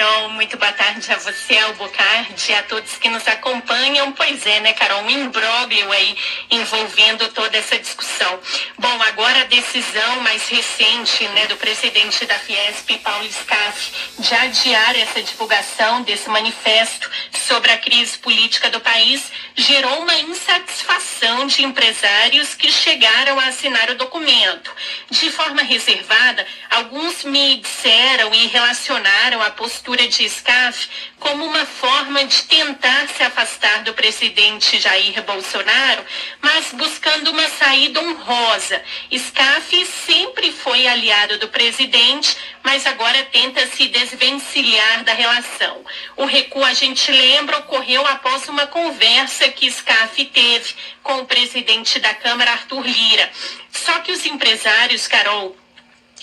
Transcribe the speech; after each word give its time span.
Carol, 0.00 0.30
muito 0.30 0.56
boa 0.56 0.72
tarde 0.72 1.12
a 1.12 1.18
você, 1.18 1.58
Albuquerque, 1.58 2.54
a 2.54 2.62
todos 2.62 2.96
que 2.96 3.10
nos 3.10 3.28
acompanham. 3.28 4.10
Pois 4.12 4.46
é, 4.46 4.58
né, 4.60 4.72
Carol, 4.72 5.02
um 5.02 5.10
imbróglio 5.10 5.92
aí 5.92 6.16
envolvendo 6.50 7.28
toda 7.28 7.54
essa 7.58 7.78
discussão. 7.78 8.40
Bom, 8.78 9.02
agora 9.02 9.29
a 9.40 9.44
decisão 9.44 10.20
mais 10.20 10.46
recente, 10.48 11.26
né, 11.28 11.46
do 11.46 11.56
presidente 11.56 12.26
da 12.26 12.34
Fiesp, 12.34 12.98
Paulo 12.98 13.26
Scaff, 13.32 13.90
de 14.18 14.34
adiar 14.34 14.94
essa 14.96 15.22
divulgação 15.22 16.02
desse 16.02 16.28
manifesto 16.28 17.10
sobre 17.46 17.70
a 17.72 17.78
crise 17.78 18.18
política 18.18 18.68
do 18.68 18.80
país, 18.80 19.32
gerou 19.56 20.00
uma 20.00 20.14
insatisfação 20.16 21.46
de 21.46 21.64
empresários 21.64 22.54
que 22.54 22.70
chegaram 22.70 23.40
a 23.40 23.46
assinar 23.46 23.88
o 23.90 23.94
documento. 23.94 24.70
De 25.10 25.30
forma 25.30 25.62
reservada, 25.62 26.46
alguns 26.70 27.24
me 27.24 27.56
disseram 27.56 28.34
e 28.34 28.46
relacionaram 28.46 29.40
a 29.40 29.50
postura 29.50 30.06
de 30.06 30.28
SCAF 30.28 30.86
como 31.18 31.44
uma 31.44 31.64
forma 31.64 32.24
de 32.24 32.42
tentar 32.44 33.06
se 33.08 33.22
afastar 33.22 33.84
do 33.84 33.94
presidente 33.94 34.78
Jair 34.78 35.22
Bolsonaro, 35.22 36.04
mas 36.40 36.72
buscando 36.72 37.30
uma 37.30 37.48
saída 37.48 38.00
honrosa. 38.00 38.82
SCAF 39.30 39.86
sempre 39.86 40.50
foi 40.50 40.88
aliado 40.88 41.38
do 41.38 41.48
presidente, 41.48 42.36
mas 42.64 42.84
agora 42.84 43.22
tenta 43.30 43.64
se 43.68 43.86
desvencilhar 43.86 45.04
da 45.04 45.12
relação. 45.12 45.84
O 46.16 46.24
recuo, 46.24 46.64
a 46.64 46.74
gente 46.74 47.12
lembra, 47.12 47.58
ocorreu 47.58 48.04
após 48.06 48.48
uma 48.48 48.66
conversa 48.66 49.48
que 49.48 49.70
SCAF 49.70 50.24
teve 50.26 50.74
com 51.02 51.18
o 51.18 51.26
presidente 51.26 52.00
da 52.00 52.12
Câmara, 52.12 52.50
Arthur 52.50 52.84
Lira. 52.84 53.30
Só 53.70 54.00
que 54.00 54.10
os 54.10 54.26
empresários, 54.26 55.06
Carol, 55.06 55.56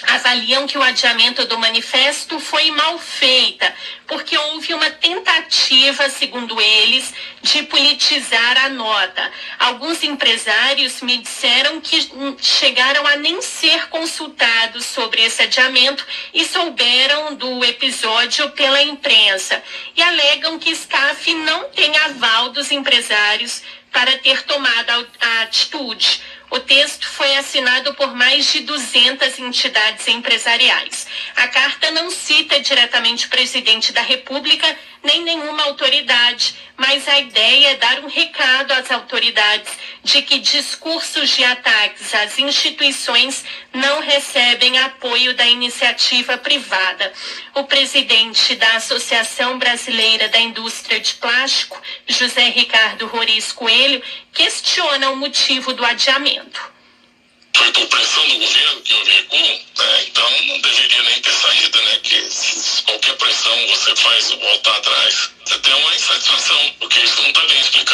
avaliam 0.04 0.68
que 0.68 0.78
o 0.78 0.84
adiamento 0.84 1.46
do 1.46 1.58
manifesto 1.58 2.40
foi 2.40 2.70
mal 2.72 3.00
feita, 3.00 3.74
porque 4.06 4.38
houve 4.38 4.74
uma 4.74 4.90
tentativa, 4.92 6.08
segundo 6.10 6.60
eles, 6.62 7.14
de 7.42 7.64
politizar 7.64 8.66
a 8.66 8.70
nota. 8.70 9.32
Alguns 9.58 10.04
empresários 10.04 11.02
me 11.02 11.18
disseram 11.18 11.82
que 11.82 12.10
chegaram 12.40 13.08
a 13.08 13.16
nem 13.16 13.42
ser 13.42 13.90
consultados 13.90 14.86
sobre 14.86 15.24
esse 15.24 15.42
adiamento 15.42 16.06
e 16.34 16.46
souberam 16.46 17.36
do 17.36 17.66
episódio 17.66 18.52
pela 18.52 18.82
imprensa 18.84 19.64
e 19.96 20.04
alegam 20.04 20.60
que 20.60 20.76
SCAF 20.76 21.34
não 21.34 21.70
tem 21.70 21.98
aval 21.98 22.50
dos 22.50 22.72
empresários 22.72 23.64
para 23.92 24.18
ter 24.20 24.44
tomado 24.44 25.08
a 25.20 25.42
atitude. 25.42 26.22
O 26.50 26.60
texto 26.60 27.08
foi 27.10 27.36
assinado 27.36 27.94
por 27.96 28.16
mais 28.16 28.52
de 28.52 28.62
200 28.62 29.40
entidades 29.40 30.08
empresariais. 30.08 31.06
A 31.36 31.48
carta 31.50 31.92
não 31.92 32.10
cita 32.10 32.60
diretamente 32.62 33.28
o 33.28 33.30
presidente 33.30 33.92
da 33.92 34.02
República 34.02 34.78
nem 35.04 35.24
nenhuma 35.24 35.64
autoridade, 35.64 36.56
mas 36.78 37.08
a 37.08 37.20
ideia 37.20 37.72
é 37.72 37.76
dar 37.76 38.00
um 38.00 38.08
recado 38.08 38.72
às 38.72 38.90
autoridades 38.92 39.72
de 40.04 40.22
que 40.22 40.40
discursos 40.40 41.30
de 41.30 41.44
ataques 41.44 42.14
às 42.14 42.38
instituições 42.40 43.44
não 43.74 44.00
recebem 44.00 44.80
apoio 44.80 45.36
da 45.36 45.46
iniciativa 45.46 46.38
privada. 46.38 47.12
O 47.56 47.64
presidente 47.64 48.56
da 48.56 48.78
Associação 48.78 49.58
Brasileira 49.58 50.30
da 50.30 50.40
Indústria 50.40 51.00
de 51.00 51.16
Plástico, 51.16 51.82
José 52.08 52.50
Ricardo 52.50 53.08
Roriz 53.08 53.52
Coelho, 53.52 54.02
questiona 54.34 55.10
o 55.10 55.16
motivo 55.16 55.74
do 55.74 55.86
adiamento 55.86 56.78
foi 57.58 57.72
por 57.72 57.88
pressão 57.88 58.28
do 58.28 58.36
governo 58.36 58.82
que 58.82 58.94
houve 58.94 59.12
recuo, 59.12 59.40
né? 59.40 60.04
então 60.04 60.32
não 60.46 60.60
deveria 60.60 61.04
nem 61.04 61.22
ter 61.22 61.34
saída, 61.34 61.82
né? 61.82 62.00
Que 62.04 62.30
qualquer 62.86 63.18
pressão 63.18 63.68
você 63.68 63.96
faz 63.96 64.32
voltar 64.32 64.78
atrás. 64.78 65.32
Você 65.46 65.60
tem 65.60 65.74
uma 65.74 65.96
insatisfação, 65.96 66.76
porque 66.80 67.00
isso 67.00 67.22
não 67.22 67.30
está 67.30 67.42
bem 67.42 67.60
explicado, 67.60 67.87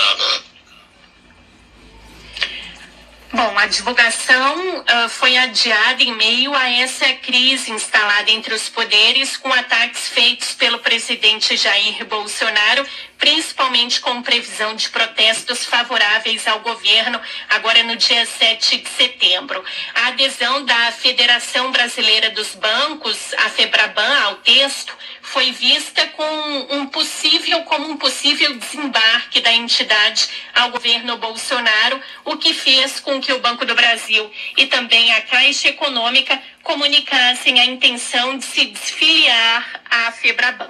Bom, 3.44 3.59
a 3.59 3.66
divulgação 3.66 4.80
uh, 4.80 5.09
foi 5.09 5.36
adiada 5.36 6.02
em 6.02 6.16
meio 6.16 6.56
a 6.56 6.70
essa 6.70 7.12
crise 7.16 7.72
instalada 7.72 8.31
entre 8.31 8.54
os 8.54 8.70
poderes, 8.70 9.36
com 9.36 9.52
ataques 9.52 10.08
feitos 10.08 10.54
pelo 10.54 10.80
presidente 10.80 11.58
Jair 11.58 12.06
Bolsonaro, 12.06 12.88
principalmente 13.18 14.00
com 14.00 14.22
previsão 14.22 14.76
de 14.76 14.88
protestos 14.88 15.66
favoráveis 15.66 16.48
ao 16.48 16.62
governo, 16.62 17.20
agora 17.50 17.84
no 17.84 17.98
dia 17.98 18.26
7 18.26 18.78
de 18.78 18.90
setembro. 18.90 19.62
A 19.94 20.08
adesão 20.08 20.64
da 20.64 20.94
Federação 20.94 21.70
Brasileira 21.70 22.30
dos 22.30 22.56
Bancos, 22.56 23.34
a 23.34 23.50
FEBRABAN, 23.50 24.24
ao 24.24 24.36
texto, 24.36 24.96
foi 25.34 25.52
vista 25.52 26.06
com 26.10 26.68
um 26.70 26.86
possível, 26.86 27.64
como 27.64 27.90
um 27.90 27.98
possível 27.98 28.56
desembarque 28.56 29.42
da 29.42 29.52
entidade 29.52 30.28
ao 30.54 30.70
governo 30.70 31.18
Bolsonaro, 31.18 32.00
o 32.24 32.38
que 32.38 32.54
fez 32.54 33.00
com 33.00 33.20
que 33.20 33.34
o 33.34 33.40
Banco 33.40 33.66
do 33.66 33.74
Brasil 33.74 34.32
e 34.56 34.68
também 34.68 35.12
a 35.12 35.22
Caixa 35.22 35.70
Econômica 35.70 36.40
comunicassem 36.63 37.59
a 37.59 37.66
intenção 37.66 38.38
de 38.38 38.46
se 38.46 38.66
desfiliar 38.66 39.81
à 39.90 40.12
Febraban. 40.12 40.69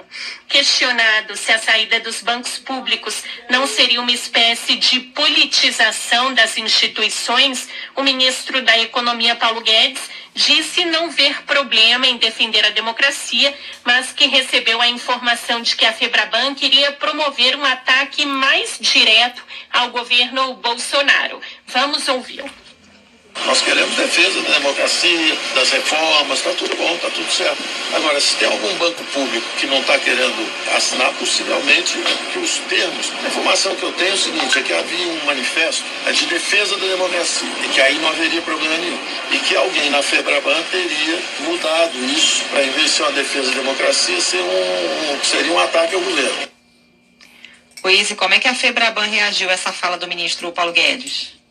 Questionado 0.49 1.37
se 1.37 1.51
a 1.51 1.59
saída 1.59 1.99
dos 1.99 2.21
bancos 2.21 2.57
públicos 2.57 3.23
não 3.49 3.67
seria 3.67 4.01
uma 4.01 4.11
espécie 4.11 4.75
de 4.75 4.99
politização 4.99 6.33
das 6.33 6.57
instituições, 6.57 7.69
o 7.95 8.03
ministro 8.03 8.61
da 8.63 8.77
Economia, 8.79 9.35
Paulo 9.35 9.61
Guedes, 9.61 10.09
disse 10.33 10.83
não 10.85 11.11
ver 11.11 11.43
problema 11.43 12.07
em 12.07 12.17
defender 12.17 12.65
a 12.65 12.71
democracia, 12.71 13.55
mas 13.83 14.11
que 14.11 14.25
recebeu 14.25 14.81
a 14.81 14.87
informação 14.87 15.61
de 15.61 15.75
que 15.75 15.85
a 15.85 15.93
Febraban 15.93 16.55
queria 16.55 16.91
promover 16.93 17.55
um 17.55 17.63
ataque 17.63 18.25
mais 18.25 18.77
direto 18.79 19.43
ao 19.71 19.89
governo 19.89 20.55
Bolsonaro. 20.55 21.39
Vamos 21.67 22.07
ouvi-lo. 22.07 22.62
Nós 23.45 23.61
queremos 23.61 23.95
defesa 23.95 24.41
da 24.41 24.51
democracia, 24.57 25.37
das 25.53 25.69
reformas, 25.71 26.37
está 26.39 26.51
tudo 26.53 26.75
bom, 26.75 26.95
está 26.95 27.09
tudo 27.09 27.31
certo. 27.31 27.61
Agora, 27.93 28.19
se 28.19 28.35
tem 28.37 28.47
algum 28.47 28.73
banco 28.75 29.03
público 29.05 29.45
que 29.57 29.67
não 29.67 29.79
está 29.81 29.99
querendo 29.99 30.51
assinar, 30.75 31.11
possivelmente 31.13 31.97
que 32.31 32.39
os 32.39 32.57
termos. 32.69 33.11
A 33.23 33.27
informação 33.27 33.75
que 33.75 33.83
eu 33.83 33.91
tenho 33.93 34.11
é 34.11 34.13
o 34.13 34.17
seguinte: 34.17 34.57
é 34.57 34.61
que 34.61 34.73
havia 34.73 35.07
um 35.07 35.25
manifesto 35.25 35.83
de 36.13 36.25
defesa 36.27 36.77
da 36.77 36.87
democracia 36.87 37.49
e 37.63 37.67
que 37.67 37.81
aí 37.81 37.97
não 37.99 38.09
haveria 38.09 38.41
problema 38.41 38.77
nenhum. 38.77 38.99
E 39.31 39.39
que 39.39 39.55
alguém 39.55 39.89
na 39.89 40.01
Febraban 40.01 40.61
teria 40.71 41.19
mudado 41.41 41.97
isso 42.05 42.43
para, 42.45 42.63
em 42.63 42.71
vez 42.71 42.85
de 42.85 42.91
ser 42.91 43.03
uma 43.03 43.11
defesa 43.11 43.49
da 43.49 43.57
democracia, 43.57 44.21
ser 44.21 44.41
um, 44.41 45.23
seria 45.23 45.51
um 45.51 45.59
ataque 45.59 45.95
ao 45.95 46.01
governo. 46.01 46.49
Luiz, 47.83 48.09
e 48.09 48.15
como 48.15 48.33
é 48.33 48.39
que 48.39 48.47
a 48.47 48.55
Febraban 48.55 49.05
reagiu 49.05 49.49
a 49.49 49.53
essa 49.53 49.73
fala 49.73 49.97
do 49.97 50.07
ministro 50.07 50.51
Paulo 50.53 50.71
Guedes? 50.71 51.42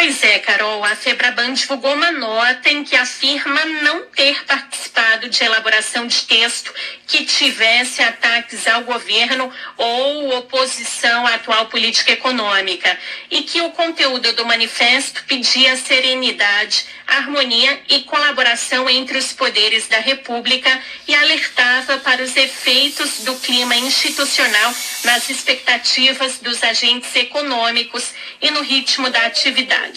Pois 0.00 0.22
é, 0.22 0.38
Carol, 0.38 0.84
a 0.84 0.94
Febraban 0.94 1.52
divulgou 1.54 1.92
uma 1.92 2.12
nota 2.12 2.70
em 2.70 2.84
que 2.84 2.94
afirma 2.94 3.64
não 3.82 4.04
ter 4.04 4.44
participado 4.44 5.28
de 5.28 5.42
elaboração 5.42 6.06
de 6.06 6.22
texto 6.22 6.72
que 7.04 7.24
tivesse 7.24 8.00
ataques 8.00 8.68
ao 8.68 8.82
governo 8.82 9.52
ou 9.76 10.36
oposição 10.36 11.26
à 11.26 11.34
atual 11.34 11.66
política 11.66 12.12
econômica 12.12 12.96
e 13.28 13.42
que 13.42 13.60
o 13.60 13.70
conteúdo 13.70 14.32
do 14.34 14.46
manifesto 14.46 15.24
pedia 15.24 15.74
serenidade, 15.76 16.86
harmonia 17.06 17.80
e 17.88 18.00
colaboração 18.00 18.88
entre 18.88 19.18
os 19.18 19.32
poderes 19.32 19.88
da 19.88 19.98
República 19.98 20.80
e 21.08 21.14
alertava 21.14 21.96
para 21.98 22.22
os 22.22 22.36
efeitos 22.36 23.24
do 23.24 23.34
clima 23.36 23.74
institucional 23.74 24.72
nas 25.02 25.28
expectativas 25.28 26.38
dos 26.38 26.62
agentes 26.62 27.16
econômicos 27.16 28.12
e 28.40 28.50
no 28.50 28.60
ritmo 28.60 29.10
da 29.10 29.26
atividade. 29.26 29.87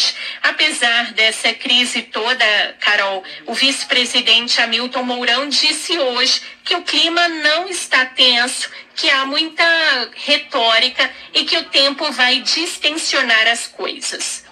Apesar 0.44 1.13
dessa 1.13 1.53
crise 1.53 2.03
toda, 2.03 2.46
Carol, 2.79 3.24
o 3.46 3.53
vice-presidente 3.53 4.62
Hamilton 4.62 5.03
Mourão 5.03 5.50
disse 5.50 5.97
hoje 5.97 6.41
que 6.63 6.75
o 6.75 6.81
clima 6.84 7.28
não 7.28 7.68
está 7.68 8.06
tenso, 8.06 8.69
que 8.95 9.10
há 9.10 9.25
muita 9.25 9.63
retórica 10.15 11.10
e 11.33 11.44
que 11.44 11.57
o 11.57 11.63
tempo 11.65 12.12
vai 12.12 12.39
distensionar 12.42 13.48
as 13.48 13.68
coisas. 13.68 14.45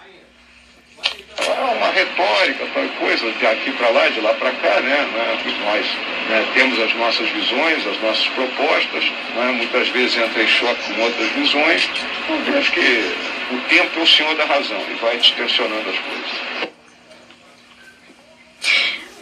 É 1.37 1.51
uma 1.51 1.91
retórica, 1.91 2.65
coisa 2.99 3.31
de 3.31 3.45
aqui 3.47 3.71
para 3.71 3.89
lá, 3.89 4.09
de 4.09 4.19
lá 4.19 4.33
para 4.33 4.51
cá, 4.51 4.81
né? 4.81 5.38
Nós 5.69 5.85
né, 6.29 6.47
temos 6.55 6.79
as 6.79 6.95
nossas 6.95 7.29
visões, 7.29 7.85
as 7.85 8.01
nossas 8.01 8.27
propostas, 8.29 9.03
né? 9.35 9.51
muitas 9.55 9.87
vezes 9.89 10.17
entra 10.17 10.41
em 10.41 10.47
choque 10.47 10.93
com 10.93 11.01
outras 11.01 11.29
visões. 11.33 11.87
Vejo 12.45 12.71
que 12.71 13.13
o 13.51 13.61
tempo 13.69 13.99
é 13.99 14.01
o 14.01 14.07
senhor 14.07 14.35
da 14.35 14.45
razão 14.45 14.83
e 14.89 14.93
vai 14.95 15.17
distensionando 15.17 15.87
as 15.87 15.99
coisas. 15.99 16.71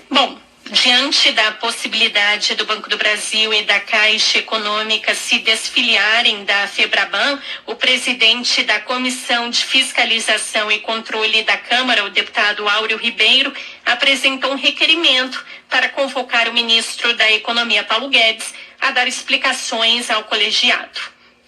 Bom, 0.10 0.38
Diante 0.84 1.32
da 1.32 1.54
possibilidade 1.54 2.54
do 2.54 2.64
Banco 2.64 2.88
do 2.88 2.98
Brasil 2.98 3.52
e 3.52 3.64
da 3.64 3.80
Caixa 3.80 4.38
Econômica 4.38 5.16
se 5.16 5.40
desfiliarem 5.40 6.46
da 6.46 6.68
Febraban, 6.68 7.42
o 7.66 7.74
presidente 7.74 8.64
da 8.64 8.80
Comissão 8.82 9.50
de 9.50 9.66
Fiscalização 9.66 10.72
e 10.72 10.80
Controle 10.80 11.42
da 11.44 11.58
Câmara, 11.58 12.06
o 12.06 12.12
deputado 12.12 12.70
Áureo 12.70 12.98
Ribeiro, 12.98 13.52
apresentou 13.86 14.52
um 14.52 14.56
requerimento 14.56 15.44
para 15.68 15.90
convocar 15.90 16.48
o 16.48 16.54
ministro 16.54 17.12
da 17.16 17.30
Economia, 17.32 17.84
Paulo 17.84 18.08
Guedes, 18.08 18.54
a 18.80 18.92
dar 18.92 19.08
explicações 19.08 20.12
ao 20.12 20.26
colegiado. 20.26 21.02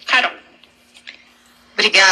Carol. 0.06 0.32
Obrigada. 1.74 2.08